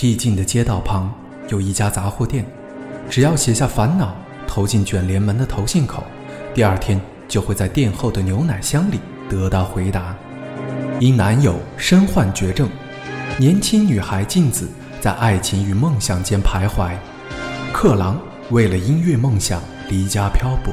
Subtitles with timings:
[0.00, 1.12] 僻静的街道旁
[1.48, 2.46] 有一家杂货店，
[3.10, 4.14] 只要写下烦恼，
[4.46, 6.04] 投进卷帘门的投信口，
[6.54, 10.14] 第二天就会在店后的牛奶箱里得到回答。
[11.00, 12.68] 因男友身患绝症，
[13.38, 14.68] 年轻女孩静子
[15.00, 16.92] 在爱情与梦想间徘徊。
[17.72, 20.72] 克郎为了音乐梦想离家漂泊，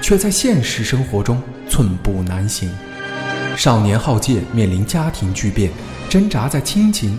[0.00, 2.70] 却在现实生活中寸步难行。
[3.54, 5.70] 少年浩介面临家庭巨变，
[6.08, 7.18] 挣扎在亲情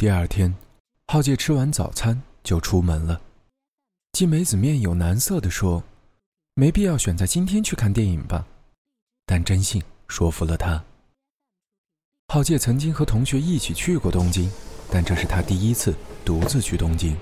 [0.00, 0.54] 第二天，
[1.08, 3.20] 浩介吃完早餐就出门了。
[4.12, 5.82] 季梅子面有难色地说
[6.54, 8.46] ：“没必要选在今天去看电影吧。”
[9.26, 10.84] 但真信说服了他。
[12.28, 14.48] 浩介曾经和同学一起去过东京，
[14.88, 15.92] 但这是他第一次
[16.24, 17.16] 独自去东京。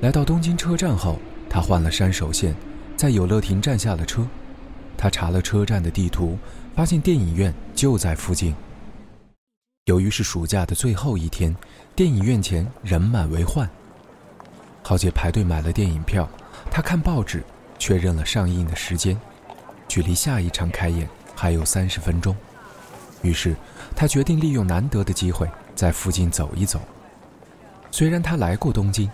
[0.00, 2.52] 来到东京车站后，他换了山手线，
[2.96, 4.26] 在有乐町站下了车。
[4.98, 6.36] 他查了车站的地图，
[6.74, 8.52] 发现电影院就在附近。
[9.86, 11.54] 由于是暑假的最后一天，
[11.94, 13.70] 电影院前人满为患。
[14.82, 16.28] 浩杰排队买了电影票，
[16.68, 17.40] 他看报纸，
[17.78, 19.16] 确认了上映的时间，
[19.86, 22.34] 距离下一场开演还有三十分钟。
[23.22, 23.54] 于是，
[23.94, 26.80] 他决定利用难得的机会在附近走一走。
[27.92, 29.08] 虽然他来过东京，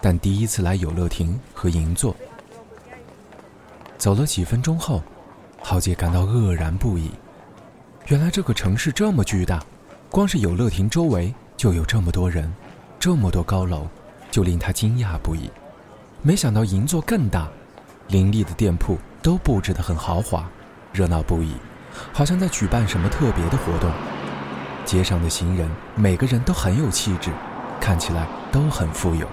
[0.00, 2.16] 但第一次来有乐町和银座。
[3.98, 5.02] 走了几分钟后，
[5.60, 7.10] 浩杰感到愕然不已。
[8.06, 9.62] 原来这个城市这么巨大。
[10.14, 12.48] 光是有乐亭周围就有这么多人，
[13.00, 13.88] 这么多高楼，
[14.30, 15.50] 就令他惊讶不已。
[16.22, 17.48] 没想到银座更大，
[18.06, 20.48] 林立的店铺都布置得很豪华，
[20.92, 21.54] 热闹不已，
[22.12, 23.90] 好像在举办什么特别的活动。
[24.84, 27.32] 街上的行人每个人都很有气质，
[27.80, 29.26] 看起来都很富有。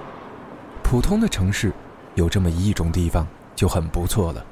[0.81, 1.71] 普通的城市
[2.15, 4.43] 有这么一种地方就很不错了，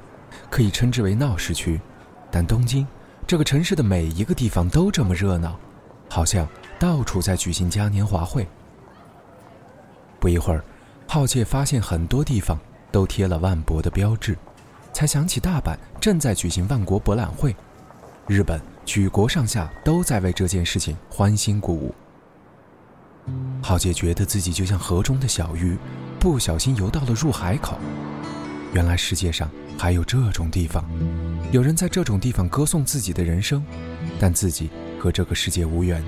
[0.51, 1.81] 可以称之为闹市区。
[2.29, 2.85] 但东京
[3.25, 5.59] 这个城市的每一个地方都这么热闹。
[6.09, 6.47] 好像
[6.79, 8.47] 到处在举行嘉年华会。
[10.19, 10.63] 不一会儿，
[11.07, 12.59] 浩介发现很多地方
[12.91, 14.37] 都贴了万博的标志，
[14.91, 17.55] 才想起大阪正在举行万国博览会，
[18.27, 21.95] 日本举国上下都在为这件事情欢欣鼓舞。
[23.61, 25.77] 浩介觉得自己就像河中的小鱼，
[26.19, 27.77] 不小心游到了入海口。
[28.73, 30.83] 原来世界上还有这种地方，
[31.51, 33.63] 有人在这种地方歌颂自己的人生，
[34.19, 34.69] 但自己。
[34.99, 36.03] 和这个世界无缘，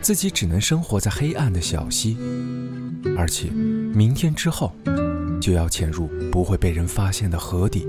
[0.00, 2.16] 自己只能生活在黑暗的小溪，
[3.16, 4.72] 而且明天之后
[5.40, 7.86] 就要潜入不会被人发现的河底。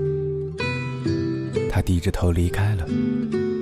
[1.70, 2.86] 他低着头离开了，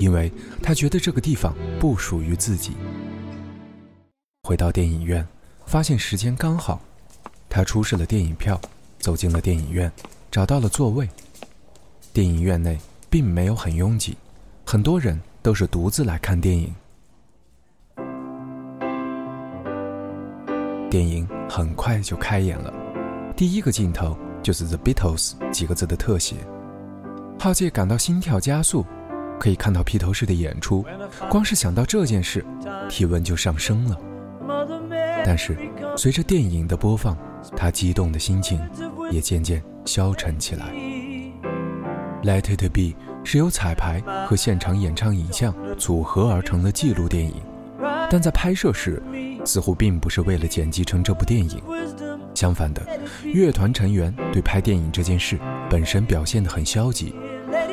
[0.00, 0.30] 因为
[0.60, 2.72] 他觉得这个地方不属于自己。
[4.42, 5.24] 回到电影院，
[5.64, 6.82] 发现时间刚好，
[7.48, 8.60] 他出示了电影票，
[8.98, 9.90] 走进了电影院，
[10.28, 11.08] 找到了座位。
[12.12, 12.76] 电影院内
[13.08, 14.16] 并没有很拥挤，
[14.64, 16.74] 很多人都是独自来看电影。
[20.90, 22.72] 电影很快就开演了，
[23.36, 26.36] 第一个镜头就是 The Beatles 几个字的特写。
[27.38, 28.84] 浩介感到心跳加速，
[29.38, 30.84] 可以看到披头士的演出，
[31.30, 32.44] 光是想到这件事，
[32.88, 33.96] 体温就上升了。
[35.24, 35.56] 但是
[35.96, 37.16] 随着电影的播放，
[37.56, 38.60] 他激动的心情
[39.10, 40.66] 也渐渐消沉起来。
[42.22, 47.34] Let It Be 是由彩排和现场演唱影像组合而成的纪录电影，
[48.10, 49.02] 但在拍摄时。
[49.42, 51.62] 似乎并不是为了剪辑成这部电影，
[52.34, 52.86] 相反的，
[53.24, 55.38] 乐团成员对拍电影这件事
[55.70, 57.14] 本身表现得很消极，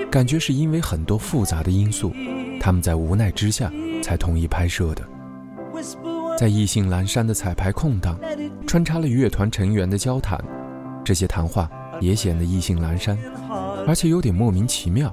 [0.09, 2.13] 感觉是因为很多复杂的因素，
[2.57, 3.69] 他们在无奈之下
[4.01, 5.03] 才同意拍摄的。
[6.38, 8.17] 在意兴阑珊的彩排空档，
[8.65, 10.41] 穿插了乐团成员的交谈，
[11.03, 11.69] 这些谈话
[12.00, 13.17] 也显得意兴阑珊，
[13.88, 15.12] 而且有点莫名其妙。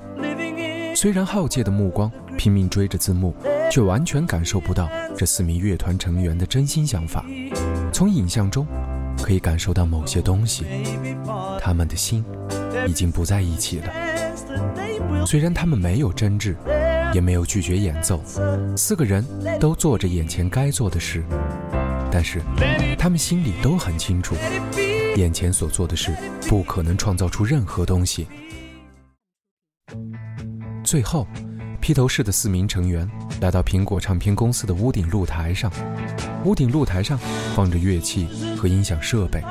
[0.94, 3.34] 虽然浩介的目光拼命追着字幕。
[3.70, 7.24] 却完全感受不到这四名乐团成员的真心想法。
[7.92, 8.64] 从影像中
[9.20, 10.64] 可以感受到某些东西，
[11.60, 12.24] 他们的心
[12.86, 15.26] 已经不在一起了。
[15.26, 16.54] 虽然他们没有争执，
[17.12, 18.22] 也没有拒绝演奏，
[18.76, 19.24] 四个人
[19.58, 21.24] 都做着眼前该做的事，
[22.12, 22.40] 但是
[22.96, 24.36] 他们心里都很清楚，
[25.16, 26.14] 眼前所做的事
[26.48, 28.28] 不可能创造出任何东西。
[30.84, 31.26] 最后。
[31.80, 33.06] 披头士的四名成员
[33.42, 35.70] 来到苹果唱片公司的屋顶露台上，
[36.42, 37.18] 屋顶露台上
[37.54, 38.26] 放着乐器
[38.56, 39.44] 和音响设备，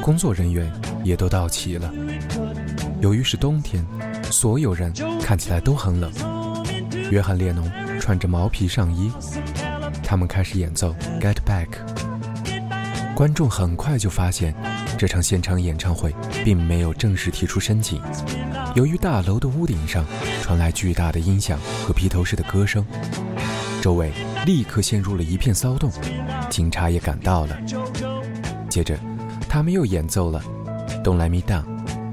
[0.00, 0.72] 工作人员
[1.02, 1.92] 也都到齐了。
[3.00, 3.84] 由于是冬天，
[4.30, 6.12] 所有人看起来都很冷。
[7.10, 7.68] 约翰列侬
[7.98, 9.10] 穿着毛皮上衣，
[10.04, 11.66] 他们开始演奏《Get Back》。
[13.18, 14.54] 观众很快就发现，
[14.96, 18.00] 这场现场演唱会并没有正式提出申请。
[18.76, 20.04] 由于大楼的屋顶上
[20.40, 22.86] 传来巨大的音响和披头士的歌声，
[23.82, 24.12] 周围
[24.46, 25.90] 立刻陷入了一片骚动，
[26.48, 27.58] 警察也赶到了。
[28.70, 28.96] 接着，
[29.48, 30.40] 他们又演奏了
[31.02, 31.64] 《Don't Let Me Down》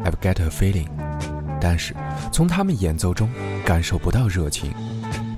[0.04, 0.90] ，I've Got a Feeling。
[1.62, 1.94] 但是，
[2.32, 3.30] 从他们演奏中
[3.64, 4.74] 感受不到热情。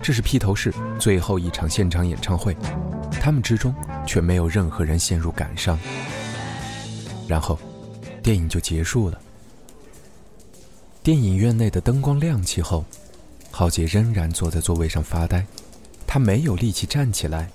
[0.02, 2.56] 这是披头士最后一场现场演唱会，
[3.28, 3.76] 他们之中
[4.06, 5.78] 却没有任何人陷入感伤。
[7.28, 7.60] 然后，
[8.24, 9.20] 电影就结束了。
[11.04, 12.86] 电影院内的灯光亮起后，
[13.52, 15.46] 浩杰仍然坐在座位上发呆，
[16.08, 17.50] 他没有力气站起来，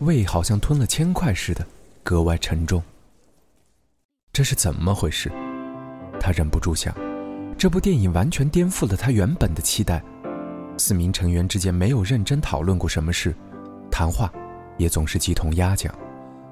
[0.00, 1.66] 胃好像吞了铅块似的，
[2.02, 2.82] 格外沉重。
[4.30, 5.32] 这是怎么回事？
[6.20, 6.94] 他忍不住想。
[7.56, 10.04] 这部电影完全颠覆了他原本的期待。
[10.76, 13.34] 四名成员之间没有认真讨论过什么事，
[13.90, 14.30] 谈话
[14.78, 15.94] 也总是鸡同鸭讲，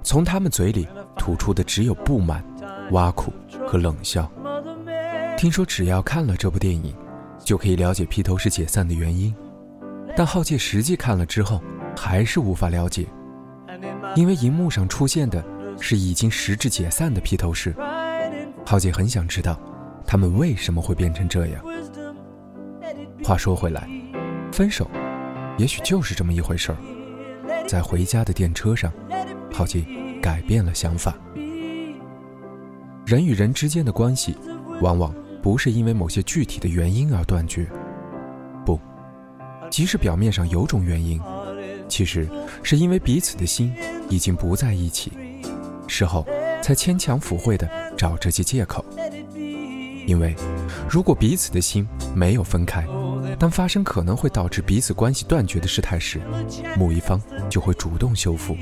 [0.02, 0.87] 从他们嘴里
[1.17, 2.44] 吐出的只有不满、
[2.90, 3.32] 挖苦
[3.67, 4.31] 和冷笑。
[5.38, 6.94] 听说只要看了这部电影，
[7.43, 9.34] 就可以了解披头士解散的原因，
[10.17, 11.62] 但浩介实际看了之后
[11.96, 13.06] 还是无法了解，
[14.14, 15.44] 因为荧幕上出现的
[15.81, 17.75] 是已经实质解散的披头士。
[18.64, 19.61] 浩介很想知道，
[20.06, 21.62] 他们为什么会变成这样。
[23.23, 23.88] 话说回来，
[24.50, 24.90] 分手
[25.58, 26.78] 也许就是这么一回事儿。
[27.66, 28.92] 在回家的电车上，
[29.52, 29.84] 浩介
[30.22, 31.16] 改变了想法。
[33.04, 34.36] 人与人之间的关系，
[34.80, 35.14] 往往。
[35.42, 37.70] 不是因为某些具体的原因而断绝，
[38.64, 38.80] 不，
[39.70, 41.20] 即使表面上有种原因，
[41.88, 42.28] 其实
[42.64, 43.72] 是因为彼此的心
[44.10, 45.12] 已经不在一起，
[45.86, 46.26] 事后
[46.60, 48.84] 才牵强附会的找这些借口。
[50.06, 50.34] 因为
[50.88, 52.86] 如果彼此的心没有分开，
[53.38, 56.20] 当发生可能会导致彼此关系断绝的事态时，
[56.78, 57.20] 某一方
[57.50, 58.56] 就会主动修复。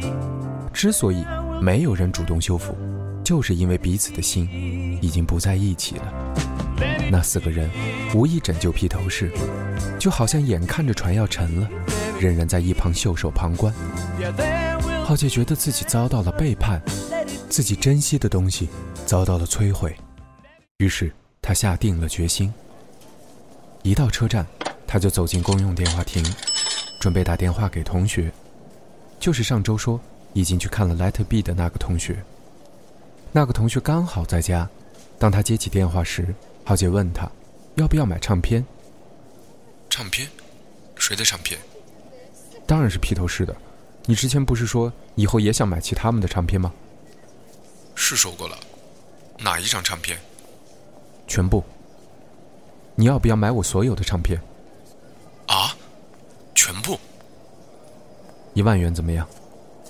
[0.72, 1.24] 之所以
[1.60, 2.76] 没有人主动修复，
[3.22, 4.48] 就是因为彼此的心
[5.00, 6.34] 已经不在一起了。
[7.10, 7.70] 那四个人
[8.14, 9.30] 无意拯救披头士，
[9.98, 11.68] 就好像眼看着船要沉了，
[12.18, 13.72] 仍然在一旁袖手旁观。
[15.04, 16.82] 浩杰觉得自己遭到了背叛，
[17.48, 18.68] 自己珍惜的东西
[19.06, 19.94] 遭到了摧毁，
[20.78, 21.12] 于是
[21.46, 22.50] 他下定了决心。
[23.82, 24.46] 一到车站，
[24.86, 26.24] 他就走进公用电话亭，
[26.98, 28.32] 准备打电话给同学，
[29.20, 30.00] 就是上周说
[30.32, 32.24] 已经去看了《Let Be》的那个同学。
[33.30, 34.66] 那个同学刚好在家，
[35.18, 36.34] 当他接起电话时。
[36.64, 37.30] 浩杰问他
[37.76, 38.64] ：“要不要买唱片
[39.90, 40.26] ？”“唱片？
[40.96, 41.60] 谁的唱片
[42.66, 43.54] ？”“当然是披头士的。
[44.06, 46.72] 你之前不是说以后也想买其他们的唱片吗
[47.94, 48.56] ？”“是说过了。
[49.38, 50.18] 哪一张唱片
[51.26, 51.62] ？”“全部。
[52.96, 54.40] ”“你要不要买我所有的唱片
[55.46, 55.76] ？”“啊？
[56.54, 56.98] 全部
[58.54, 59.26] ？”“一万元怎么样？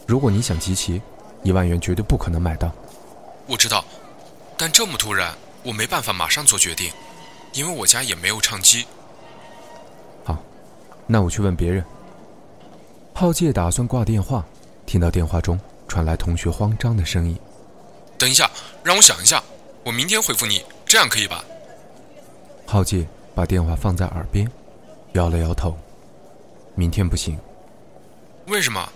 [0.06, 1.00] 如果你想集齐，
[1.42, 2.72] 一万元绝对不可能买到。
[3.46, 3.84] ”“我知道，
[4.56, 5.34] 但这么突然。”
[5.64, 6.92] 我没办法马上做决定，
[7.54, 8.84] 因为我家也没有唱机。
[10.22, 10.36] 好，
[11.06, 11.82] 那我去问别人。
[13.14, 14.44] 浩介打算挂电话，
[14.84, 17.34] 听到电话中传来同学慌张的声音
[18.18, 18.50] ：“等一下，
[18.82, 19.42] 让我想一下，
[19.84, 20.62] 我明天回复你，
[20.94, 21.44] 这样可以吧？”
[22.64, 24.48] 浩介把电话放在耳边，
[25.14, 25.76] 摇了摇头
[26.76, 27.36] ：“明天不行。
[28.46, 28.88] ”“为什么？”“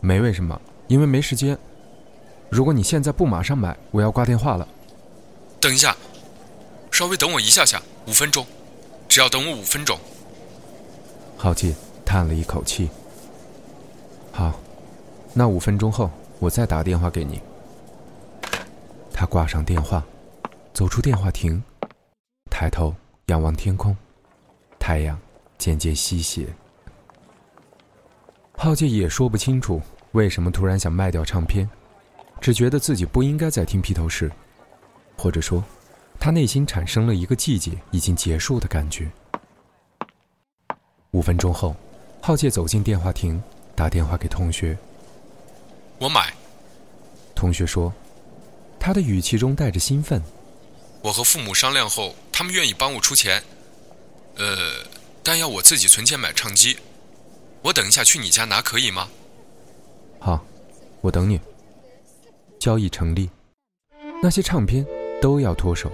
[0.00, 1.56] 没为什么，因为没时间。
[2.50, 4.68] 如果你现在不马上买，我要挂电话了。”
[5.58, 5.96] 等一下，
[6.90, 8.44] 稍微等我一下下，五分钟，
[9.08, 9.98] 只要等我五分钟。
[11.38, 12.90] 浩介叹了一口气。
[14.30, 14.60] 好，
[15.32, 17.40] 那五分钟后我再打电话给你。
[19.10, 20.04] 他挂上电话，
[20.72, 21.62] 走出电话亭，
[22.50, 22.94] 抬头
[23.26, 23.94] 仰望天空，
[24.78, 25.18] 太阳
[25.58, 26.46] 渐渐西斜。
[28.54, 31.68] 浩介也说不清楚为什么突然想卖掉唱片，
[32.40, 34.32] 只觉得自己不应该再听披头士。
[35.18, 35.62] 或者说，
[36.18, 39.10] 他内心产生了一个季节已经结束的感觉。
[41.10, 41.76] 五分钟后，
[42.22, 43.40] 浩介走进电话亭，
[43.74, 44.76] 打电话给同学
[46.00, 46.32] ：“我买。”
[47.36, 47.92] 同学说，
[48.80, 50.20] 他的语气中带着兴奋
[51.02, 53.42] ：“我和父母商量后，他们愿意帮我出钱，
[54.36, 54.86] 呃，
[55.22, 56.78] 但要我自己存钱买唱机。
[57.62, 59.08] 我等一下去你家拿可以吗
[60.18, 60.44] ？”“好，
[61.00, 61.40] 我等你。”
[62.58, 63.28] 交易成立。
[64.22, 64.86] 那些唱片。
[65.22, 65.88] 都要脱手，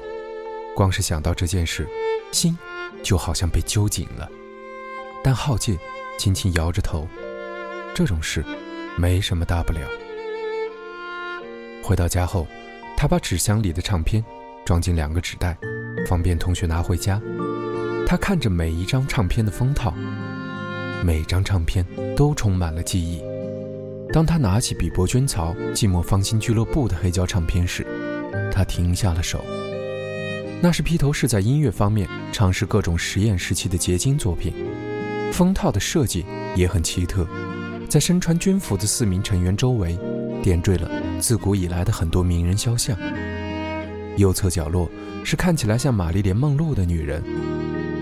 [0.74, 1.86] 光是想到这件事，
[2.32, 2.56] 心
[3.02, 4.26] 就好像被揪紧了。
[5.22, 5.78] 但浩介
[6.18, 7.06] 轻轻摇着头，
[7.94, 8.42] 这种事
[8.96, 9.80] 没什么大不了。
[11.84, 12.46] 回到家后，
[12.96, 14.24] 他把纸箱里的唱片
[14.68, 15.56] 装进两个纸袋，
[16.06, 17.18] 方便同学拿回家。
[18.06, 19.94] 他看着每一张唱片的封套，
[21.02, 21.82] 每张唱片
[22.14, 23.22] 都充满了记忆。
[24.12, 27.86] 当他拿起比伯娟曹《寂寞芳心俱乐部》的黑胶唱片时，
[28.52, 29.42] 他停下了手。
[30.60, 34.52] 那是披头士在音乐方面尝试各种实验时期的结晶作品。
[35.32, 37.26] 封套的设计也很奇特，
[37.88, 39.98] 在身穿军服的四名成员周围。
[40.42, 42.94] 点缀了自古以来的很多名人肖像。
[44.18, 44.90] 右侧角落
[45.24, 47.22] 是看起来像玛丽莲梦露的女人，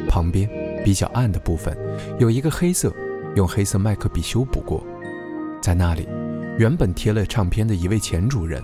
[0.08, 0.50] 旁边
[0.84, 1.76] 比较暗的部分
[2.18, 2.92] 有一个黑色，
[3.36, 4.84] 用黑色麦克笔修补过。
[5.62, 6.08] 在那里，
[6.58, 8.62] 原本贴了唱片的一位前主人，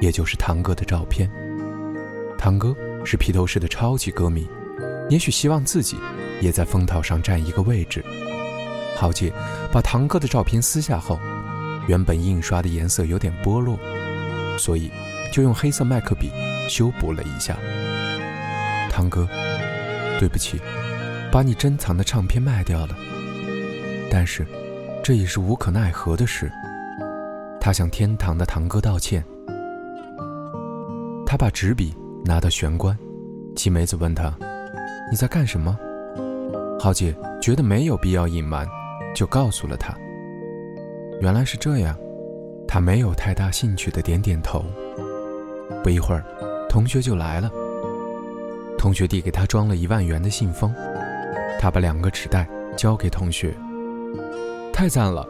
[0.00, 1.30] 也就是堂哥的照片。
[2.36, 4.46] 堂哥是披头士的超级歌迷，
[5.08, 5.96] 也许希望自己
[6.40, 8.04] 也在封套上占一个位置。
[8.96, 9.32] 浩杰
[9.72, 11.18] 把堂哥的照片撕下后。
[11.86, 13.78] 原本印刷的颜色有点剥落，
[14.56, 14.90] 所以
[15.30, 16.30] 就用黑色麦克笔
[16.68, 17.56] 修补了一下。
[18.90, 19.26] 堂哥，
[20.18, 20.60] 对不起，
[21.32, 22.96] 把你珍藏的唱片卖掉了。
[24.10, 24.46] 但是，
[25.02, 26.50] 这也是无可奈何的事。
[27.60, 29.24] 他向天堂的堂哥道歉。
[31.26, 31.92] 他把纸笔
[32.24, 32.96] 拿到玄关，
[33.56, 34.32] 七梅子问他
[35.10, 35.76] ：“你在干什么？”
[36.78, 38.66] 浩姐觉得没有必要隐瞒，
[39.14, 39.92] 就告诉了他。
[41.20, 41.96] 原来是这样，
[42.68, 44.64] 他没有太大兴趣的点点头。
[45.82, 46.22] 不一会儿，
[46.74, 47.48] 同学就来了。
[48.76, 50.74] 同学递给他装了一万元的信封，
[51.60, 53.54] 他把两个纸袋交给同学。
[54.72, 55.24] 太赞了！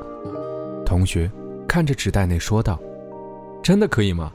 [0.86, 1.30] 同学
[1.68, 2.80] 看着纸袋内说道
[3.62, 4.32] ：“真的可以吗？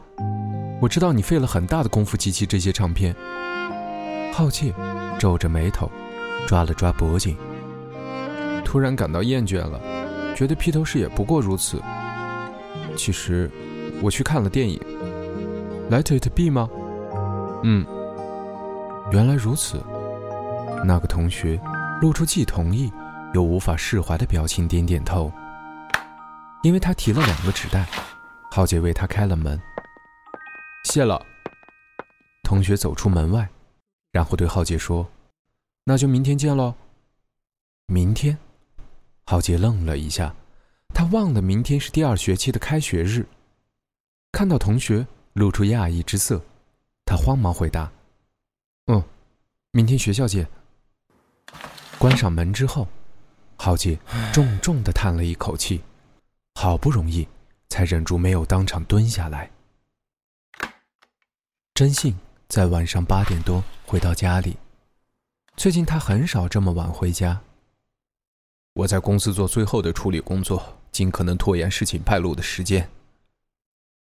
[0.79, 3.15] 我知道你费了很大的功夫集齐这些唱片。”
[4.31, 4.71] 浩切
[5.17, 5.89] 皱着眉头，
[6.47, 7.35] 抓了抓脖颈，
[8.63, 9.81] 突然感到厌倦了。
[10.35, 11.81] 觉得披头士也不过如此。
[12.95, 13.49] 其实，
[13.99, 14.79] 我去看了电影
[15.91, 16.69] 《Let It Be》吗？
[17.63, 17.85] 嗯，
[19.11, 19.83] 原来如此。
[20.85, 21.59] 那个同学
[22.01, 22.91] 露出既同意
[23.33, 25.31] 又无法释怀的表情，点点头。
[26.63, 27.87] 因为他提了两个纸袋，
[28.51, 29.59] 浩杰为他开了门。
[30.85, 31.25] 谢了。
[32.43, 33.47] 同学走出门外，
[34.11, 35.07] 然后对浩杰说
[35.83, 36.73] ：“那就明天见喽。”
[37.87, 38.37] 明天。
[39.25, 40.33] 浩杰愣了一下，
[40.93, 43.25] 他忘了明天是第二学期的开学日。
[44.31, 46.41] 看到同学露出讶异之色，
[47.09, 47.91] 他慌忙回答
[48.85, 49.03] ：“嗯，
[49.71, 50.47] 明天学校见。”
[51.97, 52.87] 关上门之后，
[53.55, 53.97] 浩杰
[54.31, 55.81] 重重的叹了一口气，
[56.53, 57.27] 好不容易
[57.67, 59.49] 才忍住没有当场蹲下来。
[61.73, 62.15] 真信
[62.47, 64.55] 在晚上八点多回到家里，
[65.57, 67.41] 最近他很少这么晚回家。
[68.73, 72.87] 我在公司做最后的处理工作，尽可能拖延事情败露的时间。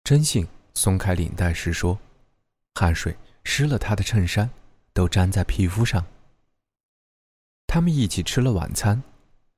[0.05, 1.99] 真信松开领带时说，
[2.75, 4.51] 汗水湿了他的衬衫，
[4.93, 6.05] 都粘在皮肤上。
[7.67, 9.03] 他们一起吃了晚餐，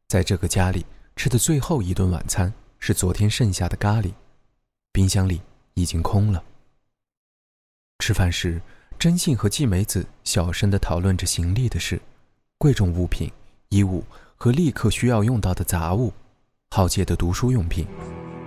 [0.08, 0.84] 在这个家里
[1.16, 4.12] 吃的最后一顿晚餐是昨天剩下的咖喱，
[4.92, 5.40] 冰箱里
[5.74, 6.42] 已经空了。
[7.98, 8.60] 吃饭时，
[8.98, 12.00] 真信和季美子小声地讨论着行李的事，
[12.58, 13.30] 贵重物品、
[13.68, 14.04] 衣物。
[14.42, 16.12] 和立刻需要用到的杂物，
[16.70, 17.86] 浩介的读书用品，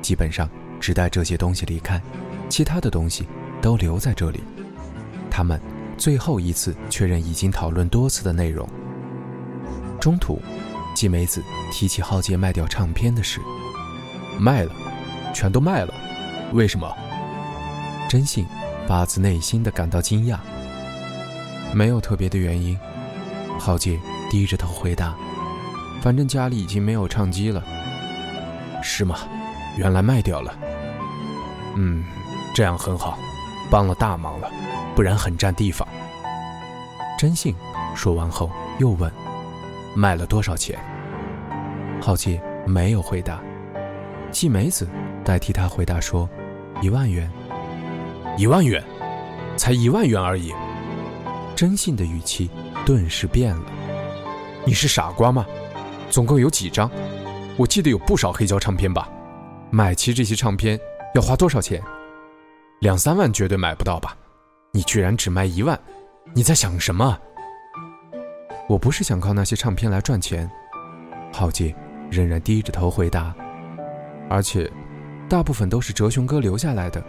[0.01, 2.03] 基本上只带这些东西离开，
[2.49, 3.25] 其他的东西
[3.61, 4.43] 都留在这里。
[5.35, 5.59] 他们
[5.97, 8.65] 最后一次确认已经讨论多次的内容。
[9.99, 10.41] 中途，
[10.95, 13.41] 季美子提起浩介卖掉唱片的事，
[14.39, 14.71] 卖了，
[15.33, 15.93] 全都卖了，
[16.53, 16.89] 为什么？
[18.07, 18.45] 真信
[18.87, 20.37] 发自内心的感到惊讶。
[21.73, 22.79] 没有特别的原因，
[23.59, 23.99] 浩介
[24.31, 25.13] 低着头回答。
[26.01, 27.61] 反正家里已经没有唱机了，
[28.81, 29.17] 是吗？
[29.75, 30.57] 原来卖掉了。
[31.75, 32.05] 嗯，
[32.55, 33.19] 这样很好，
[33.69, 34.49] 帮了大忙了，
[34.95, 35.87] 不然很占地方。
[37.17, 37.53] 真信
[37.95, 38.49] 说完后
[38.79, 39.11] 又问
[39.95, 40.77] ：“卖了多少钱？”
[42.01, 43.41] 浩介没有回答，
[44.31, 44.87] 季梅子
[45.23, 46.29] 代替他回答说
[46.81, 47.29] ：“一万元。”
[48.37, 48.83] 一万元，
[49.55, 50.53] 才一万元而已。
[51.55, 52.49] 真信的语气
[52.85, 53.63] 顿时变了
[54.67, 55.45] ：“你是傻瓜吗？”
[56.11, 56.91] 总共有几张？
[57.55, 59.09] 我记得有不少黑胶唱片吧。
[59.71, 60.77] 买齐这些唱片
[61.13, 61.81] 要花多少钱？
[62.79, 64.17] 两三万绝对买不到吧？
[64.75, 65.79] 你居然只卖一万，
[66.33, 67.17] 你在想什么？
[68.67, 70.51] 我不是想靠那些唱片来赚钱。
[71.31, 71.73] 浩杰
[72.11, 73.33] 仍然低着头回答。
[74.29, 74.69] 而且，
[75.29, 77.01] 大部分都是哲雄哥留下来的。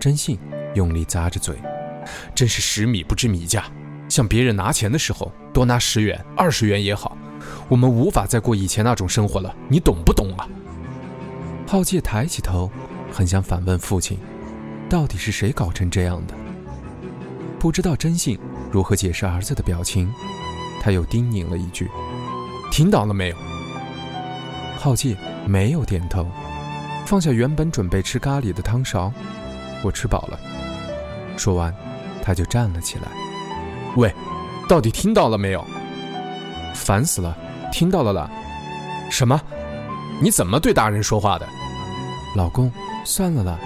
[0.00, 0.38] 真信
[0.74, 1.54] 用力咂着嘴，
[2.34, 3.64] 真是十米不知米价。
[4.08, 7.14] 向别人拿钱的时候，多拿十元、二十元也好。
[7.68, 10.48] 我们无法再过以前那种生活了，你懂不懂啊？
[11.68, 12.70] 浩介抬起头，
[13.12, 14.16] 很想反问父亲：
[14.88, 16.34] 到底是谁搞成这样的？
[17.64, 18.38] 不知道真信
[18.70, 20.12] 如何解释儿子的表情，
[20.82, 21.90] 他又叮咛了一句
[22.70, 23.36] ：“听到了没有？”
[24.76, 25.16] 浩介
[25.46, 26.26] 没有点头，
[27.06, 29.10] 放下原本准备吃咖喱的汤勺
[29.82, 30.38] ：“我吃饱了。”
[31.38, 31.74] 说完，
[32.22, 33.08] 他就站了起来
[33.96, 34.14] ：“喂，
[34.68, 35.64] 到底听到了没有？
[36.74, 37.34] 烦死了！
[37.72, 38.30] 听到了啦。
[39.10, 39.40] 什么？
[40.20, 41.48] 你怎么对大人说话的？
[42.36, 42.70] 老公，
[43.06, 43.58] 算了啦。”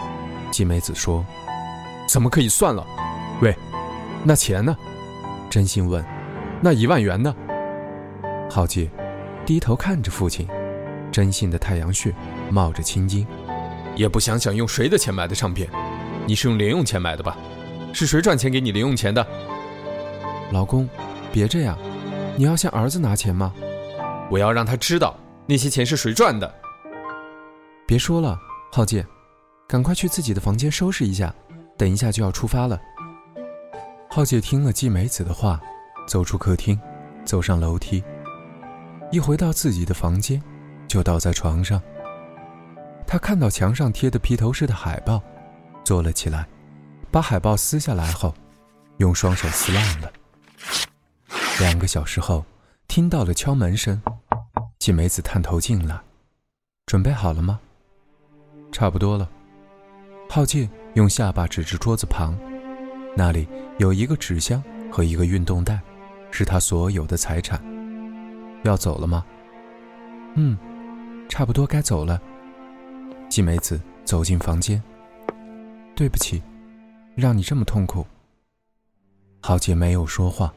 [0.53, 1.27] 季美子说
[2.09, 2.87] ：“怎么可以算了？
[3.43, 3.53] 喂！”
[4.29, 4.77] 那钱呢？
[5.49, 6.05] 真心问
[6.61, 7.35] ：“那一万元呢？”
[8.51, 8.91] 浩杰
[9.47, 10.47] 低头看着父亲，
[11.11, 12.15] 真心的太阳穴
[12.51, 13.27] 冒着青筋，
[13.97, 15.67] 也不想想用谁的钱买的唱片？
[16.27, 17.39] 你是用零用钱买的吧？
[17.95, 19.27] 是谁赚钱给你零用钱的？
[20.53, 20.87] 老公，
[21.33, 21.79] 别这样，
[22.37, 23.55] 你要向儿子拿钱吗？
[24.31, 25.17] 我要让他知道
[25.47, 26.55] 那些钱是谁赚的。
[27.87, 28.39] 别说了，
[28.71, 29.07] 浩杰，
[29.67, 31.35] 赶快去自己的房间收拾一下，
[31.79, 32.79] 等一下就要出发了。
[34.11, 35.61] 浩介听了季美子的话，
[36.07, 36.81] 走出客厅，
[37.25, 38.03] 走上楼梯。
[39.13, 40.43] 一回到自己的房间，
[40.89, 41.81] 就倒在床上。
[43.07, 45.23] 他看到墙上贴的披头士的海报，
[45.85, 46.47] 坐了起来，
[47.11, 48.35] 把海报撕下来后，
[48.97, 50.11] 用双手撕烂了。
[51.61, 52.45] 两个小时后，
[52.89, 54.01] 听到了敲门声，
[54.79, 56.01] 季美子探头进来
[56.87, 57.61] ：“准备好了吗
[58.73, 59.29] ？”“差不多了。”
[60.31, 62.35] 浩介用下巴指着桌子旁。
[63.19, 63.49] 那里
[63.79, 65.81] 有一个纸箱和一个运动袋，
[66.31, 67.61] 是他所有的财产。
[68.63, 69.27] 要走了吗？
[70.37, 70.57] 嗯，
[71.29, 72.23] 差不多该走了。
[73.29, 74.81] 季美子走进房间。
[75.97, 76.41] 对不起，
[77.17, 78.07] 让你这么痛苦。
[79.43, 80.55] 豪杰没有说话，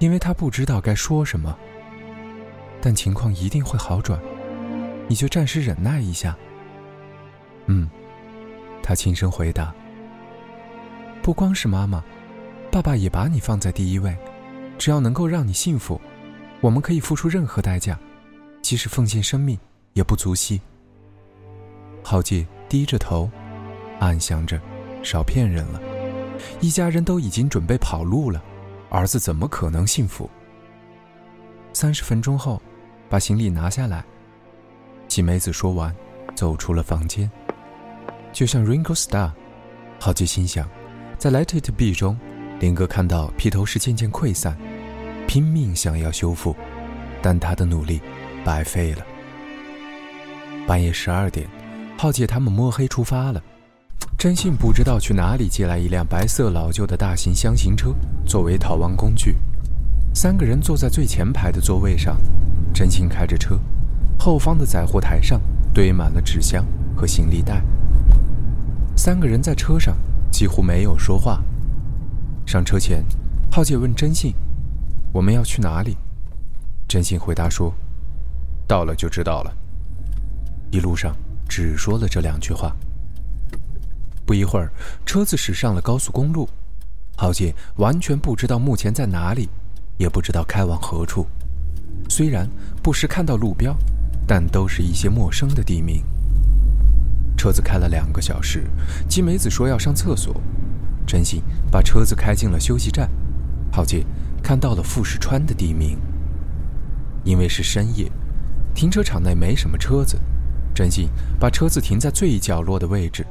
[0.00, 1.56] 因为他不知道该说什么。
[2.80, 4.20] 但情况一定会好转，
[5.06, 6.36] 你就暂时忍耐一下。
[7.66, 7.88] 嗯，
[8.82, 9.72] 他轻声回答。
[11.22, 12.02] 不光是妈妈，
[12.70, 14.16] 爸爸也把你放在第一位。
[14.76, 16.00] 只要能够让你幸福，
[16.60, 17.96] 我们可以付出任何代价，
[18.60, 19.56] 即使奉献生命
[19.92, 20.60] 也不足惜。
[22.02, 23.30] 浩杰低着头，
[24.00, 24.60] 暗想着：
[25.04, 25.80] 少骗人了，
[26.60, 28.42] 一家人都已经准备跑路了，
[28.90, 30.28] 儿子怎么可能幸福？
[31.72, 32.60] 三十分钟后，
[33.08, 34.04] 把行李拿下来。
[35.06, 35.94] 季美子说完，
[36.34, 37.30] 走出了房间。
[38.32, 39.30] 就像 Ringo Starr，
[40.00, 40.68] 浩杰心想。
[41.22, 42.18] 在《Let It Be》中，
[42.58, 44.58] 林哥看到披头士渐渐溃散，
[45.28, 46.56] 拼命想要修复，
[47.22, 48.00] 但他的努力
[48.44, 49.06] 白费了。
[50.66, 51.46] 半夜十二点，
[51.96, 53.40] 浩杰他们摸黑出发了。
[54.18, 57.94] 真信不知道去哪里借来一辆白色老旧的大型箱型车
[58.26, 59.36] 作为逃亡工具。
[60.12, 62.16] 三个人坐在最前排的座位上，
[62.74, 63.56] 真信开着车，
[64.18, 65.40] 后方的载货台上
[65.72, 67.62] 堆满了纸箱和行李袋。
[68.96, 69.96] 三个人在车上。
[70.32, 71.40] 几乎没有说话。
[72.44, 73.04] 上车前，
[73.50, 74.34] 浩杰问真信
[75.12, 75.96] ：“我们要去哪里？”
[76.88, 77.72] 真信回答说
[78.66, 79.56] ：“到了就知道了。”
[80.72, 81.14] 一路上
[81.48, 82.74] 只说了这两句话。
[84.24, 84.72] 不一会儿，
[85.04, 86.48] 车子驶上了高速公路。
[87.16, 89.48] 浩杰完全不知道目前在哪里，
[89.98, 91.26] 也不知道开往何处。
[92.08, 92.48] 虽然
[92.82, 93.76] 不时看到路标，
[94.26, 96.02] 但都是一些陌生的地名。
[97.42, 98.62] 车子开了两个小时，
[99.08, 100.40] 金梅子说要上厕所，
[101.04, 103.10] 真心把车子开进了休息站。
[103.72, 104.06] 浩杰
[104.40, 105.98] 看到了富士川的地名。
[107.24, 108.08] 因为是深夜，
[108.76, 110.16] 停车场内没什么车子，
[110.72, 111.08] 真心
[111.40, 113.26] 把车子停在最角落的位置。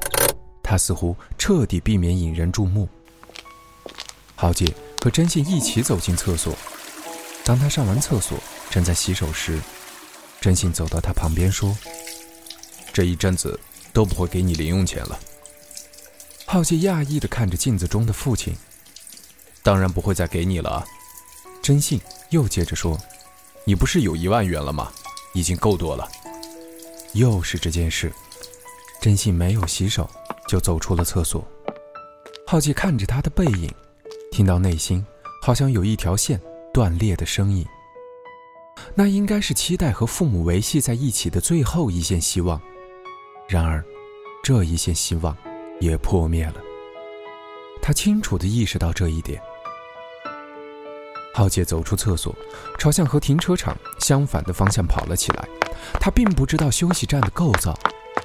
[0.62, 2.90] 他似乎彻底避免引人注目。
[4.36, 6.54] 浩杰和真信一起走进厕所。
[7.46, 8.38] 当他上完厕所，
[8.70, 9.58] 正在洗手时，
[10.42, 11.74] 真信走到他旁边说
[12.92, 13.58] ：“这一阵子。”
[13.94, 15.20] 都不会给你零用钱了。
[16.46, 18.54] 浩杰讶异的看着镜子中的父亲，
[19.64, 20.86] 当然不会再给你了。
[21.62, 23.00] 真信又接着说
[23.64, 24.92] ：“你不是有一万元了吗？
[25.34, 26.10] 已经够多了。”
[27.14, 28.12] 又是这件事。
[29.02, 30.10] 真信没有洗手，
[30.48, 31.46] 就走出了厕所。
[32.46, 33.74] 浩杰看着他的背影，
[34.32, 35.06] 听到内心
[35.42, 36.40] 好像有一条线
[36.74, 37.66] 断裂的声音。
[38.94, 42.62] 那应该是期待和父母维系在一起的最后一线希望。
[43.52, 43.84] 然而，
[44.42, 45.36] 这一线希望
[45.82, 46.56] 也破灭了。
[47.82, 49.42] 他清楚地意识到这一点。
[51.34, 52.34] 浩杰走出厕所，
[52.80, 55.46] 朝向和停车场相反的方向跑了起来。
[56.00, 57.78] 他并不知道休息站的构造，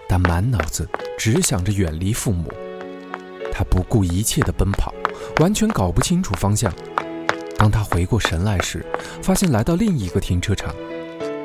[0.08, 2.48] 但满脑子只想着远离父母。
[3.52, 4.94] 他不顾一切地奔跑，
[5.40, 6.72] 完全搞不清楚方向。
[7.58, 8.86] 当他回过神来时，
[9.20, 10.72] 发现来到另一个停车场，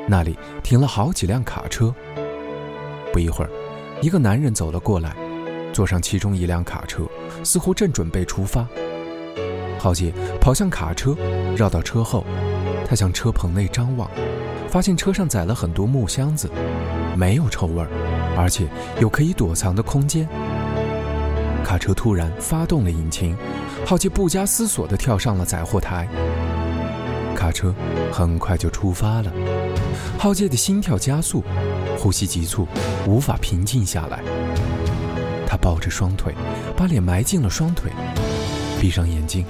[0.06, 1.92] 那里停了好几辆卡车。
[3.12, 3.50] 不一会儿，
[4.02, 5.14] 一个男人走了过来，
[5.72, 7.04] 坐上其中一辆卡车，
[7.44, 8.66] 似乎正准备出发。
[9.78, 11.16] 浩杰跑向卡车，
[11.56, 12.26] 绕到车后，
[12.84, 14.10] 他向车棚内张望，
[14.68, 16.50] 发现车上载了很多木箱子，
[17.16, 17.88] 没有臭味儿，
[18.36, 18.66] 而且
[19.00, 20.28] 有可以躲藏的空间。
[21.62, 23.36] 卡车突然发动了引擎，
[23.86, 26.08] 浩杰不加思索地跳上了载货台。
[27.36, 27.72] 卡车
[28.12, 29.32] 很快就出发了，
[30.18, 31.42] 浩杰的心跳加速，
[32.02, 32.66] 呼吸急促，
[33.06, 34.18] 无法平静下来。
[35.46, 36.34] 他抱着双腿，
[36.76, 37.92] 把脸埋进了双腿。
[38.80, 39.46] 闭上眼睛，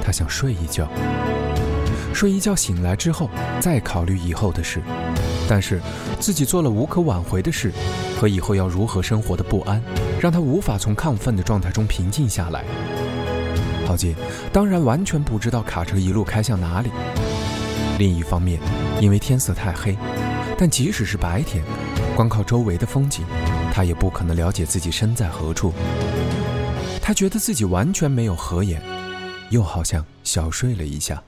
[0.00, 0.88] 他想睡一觉。
[2.14, 4.80] 睡一觉醒来之后，再考虑以后的事。
[5.48, 5.80] 但是
[6.20, 7.72] 自己做了无可挽回的事，
[8.16, 9.82] 和以后要如何生活的不安，
[10.20, 12.62] 让他无法从亢奋的状态中平静下来。
[13.84, 14.14] 浩杰
[14.52, 16.92] 当然完全不知道卡车一路开向哪里。
[17.98, 18.60] 另一方面，
[19.00, 19.98] 因为天色太黑，
[20.62, 21.60] 但即使是白天，
[22.14, 23.26] 光靠周围的风景，
[23.72, 25.72] 他也不可能了解自己身在何处。
[27.02, 28.80] 他觉得自己完全没有合眼，
[29.50, 31.20] 又好像小睡了一下。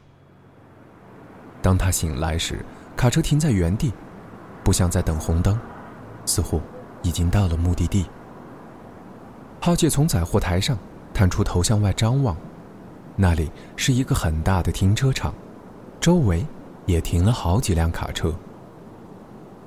[1.60, 2.64] 当他醒来时，
[2.96, 3.92] 卡车停在原地，
[4.62, 5.58] 不像在等红灯，
[6.24, 6.60] 似乎
[7.02, 8.06] 已经到了目的地。
[9.60, 10.78] 浩杰从载货台上
[11.12, 12.36] 探出头向外张望，
[13.16, 15.34] 那里是一个很大的停车场，
[16.00, 16.46] 周围
[16.86, 18.32] 也停了好几辆卡车。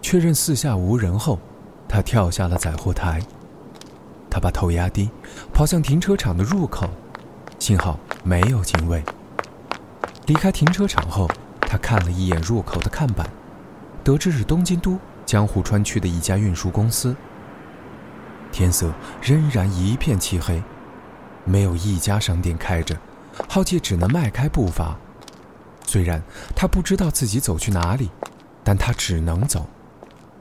[0.09, 1.37] 确认四下无人后，
[1.85, 3.21] 他跳下了载货台。
[4.29, 5.09] 他把头压低，
[5.53, 6.89] 跑向停车场的入口，
[7.59, 9.03] 幸好没有警卫。
[10.27, 13.29] 离开停车场后，他看了一眼入口的看板，
[14.01, 17.13] 得知是东京都江户川区的一家运输公司。
[18.49, 20.63] 天色仍然一片漆黑，
[21.43, 22.95] 没有一家商店开着，
[23.49, 24.97] 浩介只能迈开步伐。
[25.85, 26.23] 虽然
[26.55, 28.09] 他不知道自己走去哪里，
[28.63, 29.67] 但他只能走，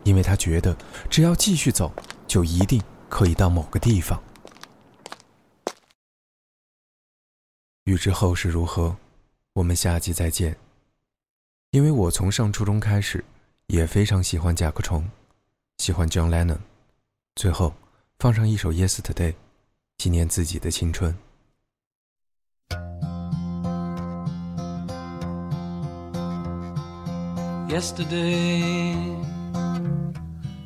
[0.07, 0.75] 因为他觉得
[1.11, 1.93] 只要继续走，
[2.27, 2.83] 就一定。
[3.09, 4.21] 可以到某个地方。
[7.85, 8.97] 欲知后事如何，
[9.53, 10.57] 我们下集再见。
[11.71, 13.25] 因为我从上初中开始，
[13.69, 15.09] 也非常喜欢甲壳虫，
[15.79, 16.59] 喜欢 John Lennon。
[17.37, 17.73] 最后
[18.19, 19.33] 放上一首《Yesterday》，
[19.99, 21.17] 纪念自己的青春。
[27.69, 29.26] Yesterday.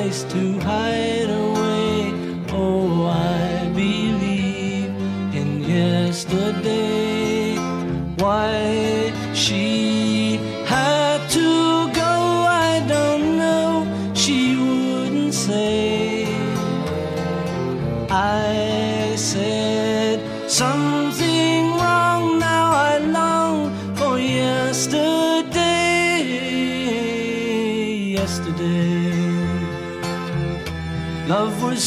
[0.00, 2.14] Place to hide away.
[2.52, 4.88] Oh, I believe
[5.34, 6.59] in yesterday.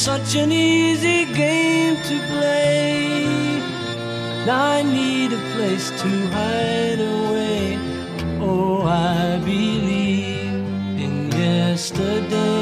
[0.04, 3.26] Such an easy game to play.
[4.46, 7.78] Now I need a place to hide away.
[8.42, 10.66] Oh, I believe
[11.06, 12.53] in yesterday.